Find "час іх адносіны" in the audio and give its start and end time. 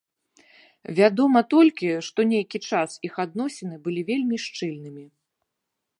2.71-3.75